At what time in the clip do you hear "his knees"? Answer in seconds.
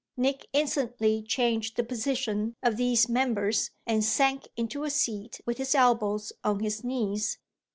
6.59-7.37